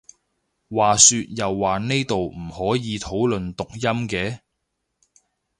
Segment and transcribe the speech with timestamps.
[0.71, 4.39] 話說又話呢度唔可以討論讀音嘅？